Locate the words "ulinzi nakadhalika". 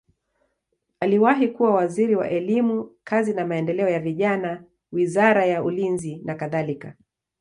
5.63-6.93